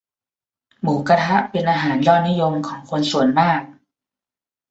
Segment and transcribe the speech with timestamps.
[0.81, 3.61] หมูกะทะเป็นอาหารยอดนิยมของคนส่วนมาก